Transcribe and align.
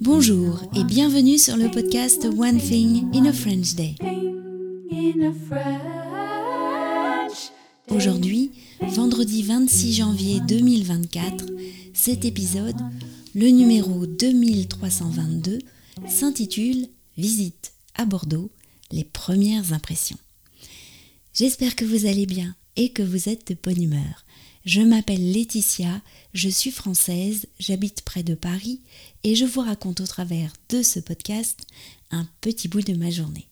Bonjour 0.00 0.60
et 0.76 0.84
bienvenue 0.84 1.38
sur 1.38 1.56
le 1.56 1.70
podcast 1.70 2.26
One 2.26 2.58
Thing 2.58 3.06
in 3.14 3.24
a 3.24 3.32
French 3.32 3.74
Day. 3.74 3.94
Aujourd'hui, 7.88 8.52
vendredi 8.82 9.42
26 9.42 9.94
janvier 9.94 10.40
2024, 10.46 11.46
cet 11.94 12.26
épisode, 12.26 12.76
le 13.34 13.48
numéro 13.48 14.06
2322, 14.06 15.58
s'intitule 16.06 16.88
Visite 17.16 17.72
à 17.94 18.04
Bordeaux, 18.04 18.50
les 18.92 19.04
premières 19.04 19.72
impressions. 19.72 20.18
J'espère 21.32 21.74
que 21.74 21.86
vous 21.86 22.04
allez 22.06 22.26
bien 22.26 22.54
et 22.76 22.90
que 22.90 23.02
vous 23.02 23.28
êtes 23.30 23.48
de 23.48 23.56
bonne 23.62 23.82
humeur. 23.82 24.24
Je 24.66 24.82
m'appelle 24.82 25.32
Laetitia, 25.32 26.02
je 26.34 26.50
suis 26.50 26.70
française, 26.70 27.46
j'habite 27.58 28.02
près 28.02 28.22
de 28.22 28.34
Paris 28.34 28.80
et 29.24 29.34
je 29.34 29.46
vous 29.46 29.62
raconte 29.62 30.00
au 30.00 30.06
travers 30.06 30.52
de 30.68 30.82
ce 30.82 31.00
podcast 31.00 31.66
un 32.10 32.28
petit 32.42 32.68
bout 32.68 32.82
de 32.82 32.92
ma 32.92 33.10
journée. 33.10 33.46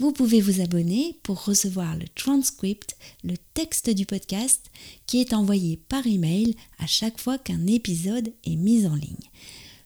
Vous 0.00 0.10
pouvez 0.10 0.40
vous 0.40 0.60
abonner 0.60 1.16
pour 1.22 1.44
recevoir 1.44 1.96
le 1.96 2.08
transcript, 2.16 2.96
le 3.22 3.34
texte 3.54 3.90
du 3.90 4.06
podcast 4.06 4.66
qui 5.06 5.20
est 5.20 5.34
envoyé 5.34 5.76
par 5.88 6.04
email 6.04 6.56
à 6.80 6.88
chaque 6.88 7.20
fois 7.20 7.38
qu'un 7.38 7.68
épisode 7.68 8.32
est 8.44 8.56
mis 8.56 8.86
en 8.86 8.96
ligne. 8.96 9.30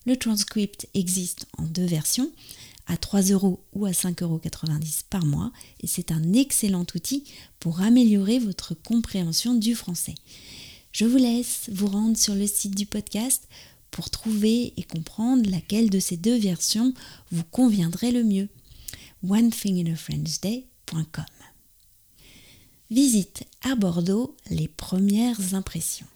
Le 0.07 0.17
transcript 0.17 0.89
existe 0.95 1.47
en 1.59 1.65
deux 1.65 1.85
versions, 1.85 2.33
à 2.87 2.97
3 2.97 3.23
euros 3.31 3.65
ou 3.73 3.87
à 3.87 3.91
5,90 3.91 4.23
euros 4.23 4.41
par 5.11 5.25
mois 5.25 5.53
et 5.81 5.87
c'est 5.87 6.13
un 6.13 6.33
excellent 6.33 6.87
outil 6.95 7.25
pour 7.61 7.81
améliorer 7.81 8.39
votre 8.39 8.75
compréhension 8.75 9.55
du 9.55 9.75
français. 9.75 10.15
Je 10.93 11.05
vous 11.05 11.19
laisse 11.19 11.71
vous 11.73 11.87
rendre 11.87 12.17
sur 12.17 12.35
le 12.35 12.47
site 12.47 12.75
du 12.75 12.87
podcast 12.87 13.49
pour 13.91 14.11
trouver 14.11 14.73
et 14.77 14.83
comprendre 14.83 15.49
laquelle 15.49 15.91
de 15.91 16.01
ces 16.01 16.17
deux 16.17 16.39
versions 16.39 16.93
vous 17.31 17.45
conviendrait 17.45 18.11
le 18.13 18.25
mieux. 18.25 18.49
onethinginafrenchday.com 19.29 21.25
Visite 22.91 23.45
à 23.63 23.75
Bordeaux 23.75 24.37
les 24.51 24.69
premières 24.69 25.55
impressions. 25.55 26.07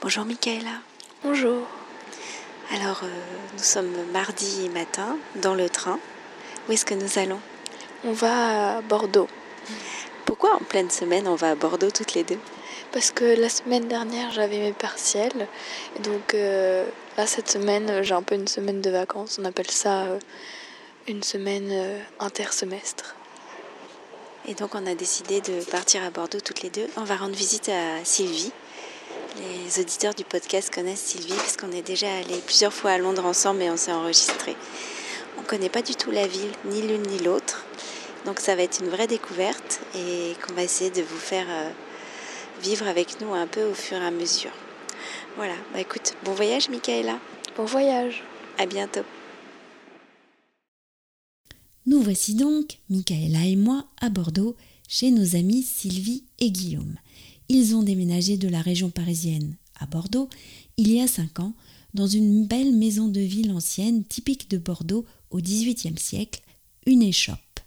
Bonjour 0.00 0.24
Michaela. 0.24 0.80
Bonjour. 1.22 1.66
Alors, 2.90 3.04
euh, 3.04 3.56
nous 3.56 3.62
sommes 3.62 3.94
mardi 4.12 4.68
matin 4.70 5.16
dans 5.36 5.54
le 5.54 5.68
train. 5.68 6.00
Où 6.68 6.72
est-ce 6.72 6.84
que 6.84 6.94
nous 6.94 7.20
allons? 7.20 7.38
On 8.02 8.10
va 8.10 8.78
à 8.78 8.80
Bordeaux. 8.80 9.28
Pourquoi 10.26 10.56
en 10.56 10.58
pleine 10.58 10.90
semaine 10.90 11.28
on 11.28 11.36
va 11.36 11.52
à 11.52 11.54
Bordeaux 11.54 11.92
toutes 11.92 12.14
les 12.14 12.24
deux? 12.24 12.40
Parce 12.90 13.12
que 13.12 13.24
la 13.40 13.48
semaine 13.48 13.86
dernière 13.86 14.32
j'avais 14.32 14.58
mes 14.58 14.72
partiels. 14.72 15.46
Et 15.96 16.02
donc 16.02 16.34
euh, 16.34 16.84
là 17.16 17.28
cette 17.28 17.48
semaine 17.48 18.02
j'ai 18.02 18.14
un 18.14 18.24
peu 18.24 18.34
une 18.34 18.48
semaine 18.48 18.80
de 18.80 18.90
vacances. 18.90 19.38
On 19.40 19.44
appelle 19.44 19.70
ça 19.70 20.06
euh, 20.06 20.18
une 21.06 21.22
semaine 21.22 21.72
intersemestre. 22.18 23.14
Et 24.48 24.54
donc 24.54 24.74
on 24.74 24.84
a 24.84 24.96
décidé 24.96 25.40
de 25.40 25.62
partir 25.70 26.02
à 26.02 26.10
Bordeaux 26.10 26.40
toutes 26.40 26.62
les 26.62 26.70
deux. 26.70 26.88
On 26.96 27.04
va 27.04 27.14
rendre 27.14 27.36
visite 27.36 27.68
à 27.68 28.04
Sylvie 28.04 28.50
les 29.38 29.80
auditeurs 29.80 30.14
du 30.14 30.24
podcast 30.24 30.72
connaissent 30.72 31.00
Sylvie 31.00 31.34
parce 31.34 31.56
qu'on 31.56 31.72
est 31.72 31.82
déjà 31.82 32.12
allé 32.12 32.36
plusieurs 32.44 32.72
fois 32.72 32.92
à 32.92 32.98
Londres 32.98 33.24
ensemble 33.24 33.62
et 33.62 33.70
on 33.70 33.76
s'est 33.76 33.92
enregistré. 33.92 34.56
On 35.38 35.42
ne 35.42 35.46
connaît 35.46 35.68
pas 35.68 35.82
du 35.82 35.94
tout 35.94 36.10
la 36.10 36.26
ville, 36.26 36.50
ni 36.64 36.82
l'une 36.82 37.02
ni 37.02 37.18
l'autre. 37.18 37.64
Donc 38.26 38.40
ça 38.40 38.56
va 38.56 38.62
être 38.62 38.80
une 38.80 38.88
vraie 38.88 39.06
découverte 39.06 39.80
et 39.94 40.34
qu'on 40.42 40.54
va 40.54 40.62
essayer 40.62 40.90
de 40.90 41.02
vous 41.02 41.18
faire 41.18 41.46
euh, 41.48 41.70
vivre 42.62 42.86
avec 42.86 43.20
nous 43.20 43.32
un 43.32 43.46
peu 43.46 43.64
au 43.64 43.74
fur 43.74 43.96
et 43.96 44.06
à 44.06 44.10
mesure. 44.10 44.52
Voilà, 45.36 45.54
bah 45.72 45.80
écoute, 45.80 46.14
bon 46.24 46.32
voyage 46.32 46.68
Michaela. 46.68 47.18
Bon 47.56 47.64
voyage. 47.64 48.22
À 48.58 48.66
bientôt. 48.66 49.04
Nous 51.86 52.02
voici 52.02 52.34
donc, 52.34 52.78
Michaela 52.90 53.46
et 53.46 53.56
moi, 53.56 53.86
à 54.00 54.10
Bordeaux, 54.10 54.54
chez 54.86 55.10
nos 55.10 55.34
amis 55.34 55.62
Sylvie 55.62 56.24
et 56.40 56.50
Guillaume. 56.50 56.96
Ils 57.52 57.74
ont 57.74 57.82
déménagé 57.82 58.36
de 58.36 58.46
la 58.46 58.62
région 58.62 58.90
parisienne 58.90 59.56
à 59.80 59.84
Bordeaux 59.84 60.30
il 60.76 60.92
y 60.92 61.00
a 61.00 61.08
cinq 61.08 61.40
ans 61.40 61.52
dans 61.94 62.06
une 62.06 62.46
belle 62.46 62.72
maison 62.72 63.08
de 63.08 63.18
ville 63.18 63.50
ancienne 63.50 64.04
typique 64.04 64.48
de 64.48 64.56
Bordeaux 64.56 65.04
au 65.32 65.40
XVIIIe 65.40 65.98
siècle, 65.98 66.42
une 66.86 67.02
échoppe. 67.02 67.58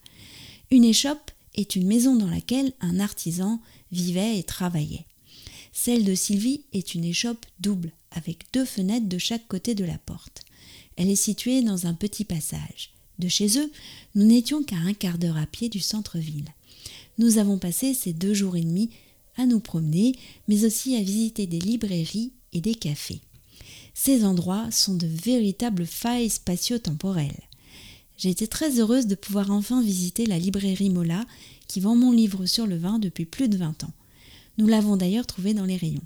Une 0.71 0.85
échoppe 0.85 1.31
est 1.53 1.75
une 1.75 1.85
maison 1.85 2.15
dans 2.15 2.29
laquelle 2.29 2.71
un 2.79 3.01
artisan 3.01 3.59
vivait 3.91 4.39
et 4.39 4.43
travaillait. 4.43 5.05
Celle 5.73 6.05
de 6.05 6.15
Sylvie 6.15 6.61
est 6.71 6.95
une 6.95 7.03
échoppe 7.03 7.45
double, 7.59 7.91
avec 8.11 8.45
deux 8.53 8.63
fenêtres 8.63 9.09
de 9.09 9.17
chaque 9.17 9.49
côté 9.49 9.75
de 9.75 9.83
la 9.83 9.97
porte. 9.97 10.45
Elle 10.95 11.09
est 11.09 11.17
située 11.17 11.61
dans 11.61 11.87
un 11.87 11.93
petit 11.93 12.23
passage. 12.23 12.93
De 13.19 13.27
chez 13.27 13.59
eux, 13.59 13.69
nous 14.15 14.25
n'étions 14.25 14.63
qu'à 14.63 14.77
un 14.77 14.93
quart 14.93 15.17
d'heure 15.17 15.37
à 15.37 15.45
pied 15.45 15.67
du 15.67 15.81
centre-ville. 15.81 16.53
Nous 17.17 17.37
avons 17.37 17.57
passé 17.57 17.93
ces 17.93 18.13
deux 18.13 18.33
jours 18.33 18.55
et 18.55 18.61
demi 18.61 18.89
à 19.37 19.45
nous 19.45 19.59
promener, 19.59 20.15
mais 20.47 20.65
aussi 20.65 20.95
à 20.95 21.01
visiter 21.01 21.47
des 21.47 21.59
librairies 21.59 22.33
et 22.53 22.61
des 22.61 22.75
cafés. 22.75 23.21
Ces 23.93 24.25
endroits 24.25 24.71
sont 24.71 24.95
de 24.95 25.07
véritables 25.07 25.85
failles 25.85 26.29
spatio-temporelles. 26.29 27.43
J'ai 28.17 28.29
été 28.29 28.47
très 28.47 28.79
heureuse 28.79 29.07
de 29.07 29.15
pouvoir 29.15 29.51
enfin 29.51 29.81
visiter 29.81 30.25
la 30.25 30.39
librairie 30.39 30.89
Mola, 30.89 31.25
qui 31.67 31.79
vend 31.79 31.95
mon 31.95 32.11
livre 32.11 32.45
sur 32.45 32.67
le 32.67 32.77
vin 32.77 32.99
depuis 32.99 33.25
plus 33.25 33.49
de 33.49 33.57
20 33.57 33.83
ans. 33.83 33.93
Nous 34.57 34.67
l'avons 34.67 34.97
d'ailleurs 34.97 35.25
trouvé 35.25 35.53
dans 35.53 35.65
les 35.65 35.77
rayons. 35.77 36.03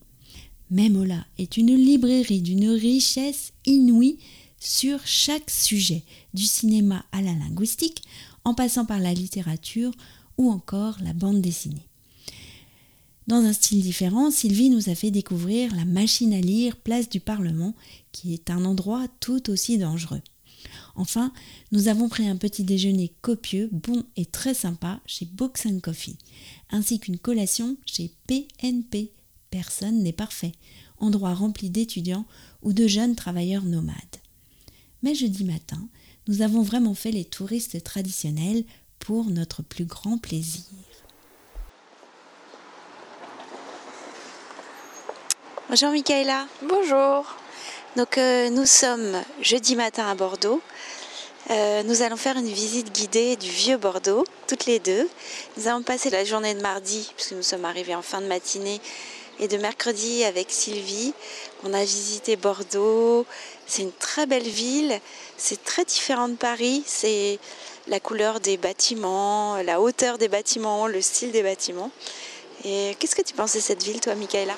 Mais 0.70 0.90
Mola 0.90 1.26
est 1.38 1.58
une 1.58 1.76
librairie 1.76 2.42
d'une 2.42 2.70
richesse 2.70 3.54
inouïe 3.66 4.18
sur 4.60 5.06
chaque 5.06 5.50
sujet, 5.50 6.04
du 6.34 6.44
cinéma 6.44 7.06
à 7.12 7.22
la 7.22 7.34
linguistique, 7.34 8.04
en 8.44 8.54
passant 8.54 8.86
par 8.86 9.00
la 9.00 9.14
littérature 9.14 9.92
ou 10.38 10.50
encore 10.50 10.98
la 11.04 11.14
bande 11.14 11.42
dessinée. 11.42 11.88
Dans 13.28 13.44
un 13.44 13.52
style 13.52 13.82
différent, 13.82 14.32
Sylvie 14.32 14.70
nous 14.70 14.90
a 14.90 14.96
fait 14.96 15.12
découvrir 15.12 15.76
la 15.76 15.84
machine 15.84 16.34
à 16.34 16.40
lire 16.40 16.78
Place 16.78 17.10
du 17.10 17.20
Parlement, 17.20 17.76
qui 18.14 18.34
est 18.34 18.50
un 18.50 18.64
endroit 18.64 19.06
tout 19.20 19.50
aussi 19.50 19.78
dangereux. 19.78 20.22
Enfin, 20.96 21.34
nous 21.74 21.90
avons 21.90 22.08
pris 22.08 22.26
un 22.26 22.38
petit 22.38 22.64
déjeuner 22.64 23.14
copieux, 23.22 23.70
bon 23.74 24.06
et 24.16 24.26
très 24.26 24.54
sympa 24.54 25.02
chez 25.06 25.26
Books 25.26 25.68
Coffee, 25.84 26.18
ainsi 26.70 27.00
qu'une 27.00 27.20
collation 27.20 27.76
chez 27.86 28.14
PNP. 28.28 29.12
Personne 29.50 30.04
n'est 30.04 30.14
parfait, 30.14 30.54
endroit 30.98 31.34
rempli 31.34 31.70
d'étudiants 31.70 32.26
ou 32.62 32.72
de 32.72 32.88
jeunes 32.88 33.16
travailleurs 33.16 33.64
nomades. 33.64 33.96
Mais 35.04 35.16
jeudi 35.16 35.44
matin, 35.44 35.90
nous 36.30 36.42
avons 36.42 36.62
vraiment 36.62 36.94
fait 36.94 37.12
les 37.12 37.26
touristes 37.26 37.84
traditionnels 37.84 38.64
pour 39.00 39.26
notre 39.30 39.64
plus 39.64 39.86
grand 39.86 40.18
plaisir. 40.18 40.64
Bonjour 45.70 45.90
Michaela. 45.92 46.48
Bonjour. 46.62 47.26
Donc 47.98 48.18
euh, 48.18 48.50
nous 48.50 48.66
sommes 48.66 49.22
jeudi 49.42 49.76
matin 49.76 50.10
à 50.10 50.16
Bordeaux. 50.16 50.62
Euh, 51.50 51.84
nous 51.84 52.04
allons 52.04 52.16
faire 52.16 52.38
une 52.38 52.48
visite 52.48 52.94
guidée 52.94 53.36
du 53.36 53.50
vieux 53.50 53.76
Bordeaux, 53.76 54.24
toutes 54.48 54.66
les 54.66 54.80
deux. 54.80 55.10
Nous 55.58 55.68
avons 55.68 55.84
passé 55.84 56.10
la 56.10 56.24
journée 56.24 56.54
de 56.54 56.62
mardi, 56.62 57.12
puisque 57.18 57.34
nous 57.34 57.44
sommes 57.44 57.66
arrivés 57.66 57.96
en 57.96 58.02
fin 58.02 58.22
de 58.22 58.28
matinée, 58.28 58.80
et 59.42 59.50
de 59.50 59.58
mercredi 59.58 60.24
avec 60.24 60.52
Sylvie. 60.52 61.14
On 61.66 61.74
a 61.74 61.82
visité 61.82 62.38
Bordeaux. 62.38 63.26
C'est 63.66 63.82
une 63.82 63.92
très 63.92 64.26
belle 64.26 64.48
ville. 64.48 65.02
C'est 65.36 65.62
très 65.66 65.84
différent 65.84 66.30
de 66.30 66.36
Paris. 66.36 66.82
C'est 66.86 67.40
la 67.90 68.00
couleur 68.00 68.40
des 68.40 68.56
bâtiments, 68.56 69.58
la 69.64 69.82
hauteur 69.82 70.18
des 70.18 70.30
bâtiments, 70.30 70.88
le 70.88 71.02
style 71.02 71.34
des 71.34 71.44
bâtiments. 71.44 71.92
Et 72.64 72.96
qu'est-ce 73.00 73.18
que 73.18 73.22
tu 73.22 73.34
penses 73.34 73.56
de 73.56 73.60
cette 73.60 73.84
ville, 73.84 74.00
toi, 74.00 74.16
Michaela? 74.16 74.56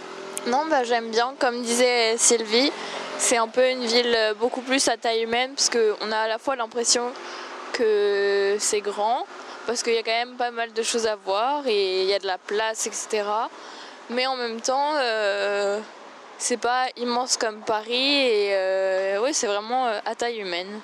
Non, 0.47 0.65
bah, 0.69 0.83
j'aime 0.83 1.11
bien. 1.11 1.33
Comme 1.39 1.61
disait 1.61 2.17
Sylvie, 2.17 2.71
c'est 3.17 3.37
un 3.37 3.47
peu 3.47 3.69
une 3.69 3.85
ville 3.85 4.17
beaucoup 4.39 4.61
plus 4.61 4.87
à 4.87 4.97
taille 4.97 5.23
humaine 5.23 5.51
parce 5.55 5.69
qu'on 5.69 6.11
a 6.11 6.17
à 6.17 6.27
la 6.27 6.37
fois 6.37 6.55
l'impression 6.55 7.11
que 7.73 8.57
c'est 8.59 8.81
grand 8.81 9.25
parce 9.69 9.83
qu'il 9.83 9.93
y 9.93 9.97
a 9.97 10.03
quand 10.03 10.11
même 10.11 10.35
pas 10.35 10.51
mal 10.51 10.73
de 10.73 10.81
choses 10.81 11.05
à 11.05 11.15
voir 11.15 11.67
et 11.67 12.01
il 12.01 12.07
y 12.07 12.13
a 12.13 12.19
de 12.19 12.25
la 12.25 12.37
place, 12.37 12.87
etc. 12.87 13.23
Mais 14.09 14.25
en 14.25 14.35
même 14.35 14.59
temps, 14.61 14.93
euh, 14.95 15.79
c'est 16.39 16.57
pas 16.57 16.87
immense 16.97 17.37
comme 17.37 17.61
Paris 17.61 18.15
et 18.15 18.49
euh, 18.53 19.21
oui, 19.21 19.33
c'est 19.33 19.45
vraiment 19.45 19.87
euh, 19.87 19.99
à 20.05 20.15
taille 20.15 20.39
humaine. 20.39 20.81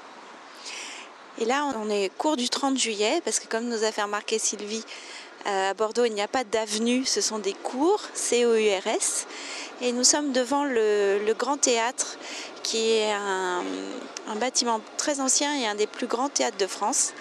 Et 1.39 1.45
là, 1.45 1.65
on 1.75 1.89
est 1.89 2.15
cours 2.15 2.37
du 2.37 2.47
30 2.47 2.77
juillet 2.77 3.21
parce 3.25 3.39
que 3.39 3.47
comme 3.47 3.65
nous 3.65 3.83
a 3.83 3.91
fait 3.91 4.03
remarquer 4.03 4.37
Sylvie, 4.37 4.85
à 5.45 5.73
Bordeaux, 5.73 6.05
il 6.05 6.13
n'y 6.13 6.21
a 6.21 6.27
pas 6.27 6.43
d'avenue, 6.43 7.05
ce 7.05 7.21
sont 7.21 7.39
des 7.39 7.53
cours, 7.53 8.01
C-O-U-R-S. 8.13 9.27
Et 9.81 9.91
nous 9.91 10.03
sommes 10.03 10.31
devant 10.31 10.63
le, 10.63 11.33
Grand 11.37 11.57
Théâtre, 11.57 12.17
qui 12.63 12.93
est 12.93 13.11
un, 13.11 13.63
bâtiment 14.37 14.81
très 14.97 15.19
ancien 15.19 15.55
et 15.55 15.67
un 15.67 15.75
des 15.75 15.87
plus 15.87 16.07
grands 16.07 16.29
théâtres 16.29 16.57
de 16.57 16.67
France. 16.67 17.13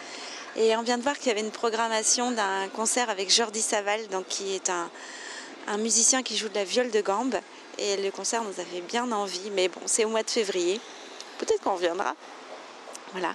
Et 0.57 0.75
on 0.77 0.83
vient 0.83 0.97
de 0.97 1.03
voir 1.03 1.19
qu'il 1.19 1.29
y 1.29 1.31
avait 1.31 1.41
une 1.41 1.51
programmation 1.51 2.31
d'un 2.31 2.69
concert 2.75 3.11
avec 3.11 3.31
Jordi 3.31 3.61
Saval, 3.61 4.09
donc 4.09 4.27
qui 4.29 4.55
est 4.55 4.71
un, 4.71 4.89
musicien 5.79 6.23
qui 6.23 6.37
joue 6.37 6.49
de 6.49 6.55
la 6.55 6.65
viole 6.65 6.91
de 6.91 7.01
gambe. 7.01 7.37
et 7.79 7.97
le 7.97 8.11
concert 8.11 8.43
nous 8.43 8.61
a 8.61 8.65
fait 8.65 8.81
bien 8.83 9.11
envie, 9.13 9.51
mais 9.53 9.69
bon, 9.69 9.81
c'est 9.87 10.05
au 10.05 10.09
mois 10.09 10.23
de 10.23 10.31
février. 10.31 10.81
Peut-être 11.39 11.63
qu'on 11.63 11.75
reviendra. 11.75 12.15
Voilà. 13.15 13.33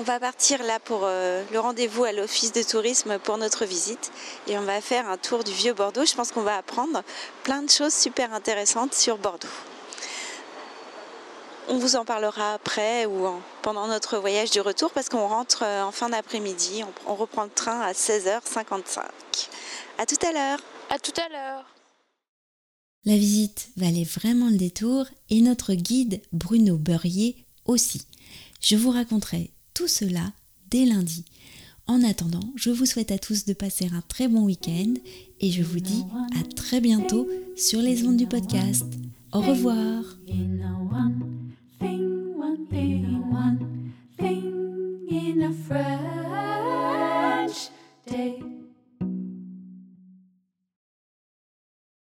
On 0.00 0.02
va 0.02 0.18
partir 0.18 0.60
là 0.64 0.80
pour 0.80 1.02
euh, 1.04 1.44
le 1.52 1.60
rendez-vous 1.60 2.02
à 2.02 2.10
l'office 2.10 2.52
de 2.52 2.64
tourisme 2.64 3.20
pour 3.20 3.38
notre 3.38 3.64
visite 3.64 4.10
et 4.48 4.58
on 4.58 4.62
va 4.62 4.80
faire 4.80 5.08
un 5.08 5.16
tour 5.16 5.44
du 5.44 5.52
vieux 5.52 5.72
Bordeaux. 5.72 6.04
Je 6.04 6.14
pense 6.16 6.32
qu'on 6.32 6.42
va 6.42 6.56
apprendre 6.56 7.04
plein 7.44 7.62
de 7.62 7.70
choses 7.70 7.94
super 7.94 8.34
intéressantes 8.34 8.92
sur 8.92 9.18
Bordeaux. 9.18 9.46
On 11.68 11.78
vous 11.78 11.94
en 11.94 12.04
parlera 12.04 12.54
après 12.54 13.06
ou 13.06 13.28
pendant 13.62 13.86
notre 13.86 14.18
voyage 14.18 14.50
du 14.50 14.60
retour 14.60 14.90
parce 14.90 15.08
qu'on 15.08 15.28
rentre 15.28 15.62
euh, 15.62 15.84
en 15.84 15.92
fin 15.92 16.08
d'après-midi. 16.08 16.82
On, 16.82 17.12
on 17.12 17.14
reprend 17.14 17.44
le 17.44 17.50
train 17.50 17.80
à 17.82 17.92
16h55. 17.92 18.98
À 19.98 20.06
tout 20.06 20.26
à 20.26 20.32
l'heure. 20.32 20.58
À 20.88 20.98
tout 20.98 21.12
à 21.16 21.28
l'heure. 21.28 21.64
La 23.04 23.14
visite 23.14 23.68
valait 23.76 24.02
vraiment 24.02 24.50
le 24.50 24.56
détour 24.56 25.06
et 25.28 25.40
notre 25.40 25.74
guide 25.74 26.20
Bruno 26.32 26.76
Beurrier 26.76 27.46
aussi. 27.64 28.02
Je 28.60 28.76
vous 28.76 28.90
raconterai 28.90 29.50
tout 29.74 29.88
cela 29.88 30.32
dès 30.70 30.84
lundi. 30.84 31.24
En 31.86 32.04
attendant, 32.04 32.52
je 32.56 32.70
vous 32.70 32.86
souhaite 32.86 33.10
à 33.10 33.18
tous 33.18 33.46
de 33.46 33.52
passer 33.52 33.88
un 33.92 34.02
très 34.02 34.28
bon 34.28 34.44
week-end 34.44 34.94
et 35.40 35.50
je 35.50 35.62
vous 35.62 35.80
dis 35.80 36.04
à 36.38 36.44
très 36.54 36.80
bientôt 36.80 37.28
sur 37.56 37.80
les 37.80 38.06
ondes 38.06 38.16
du 38.18 38.26
podcast. 38.26 38.86
Au 39.32 39.40
revoir. 39.40 40.04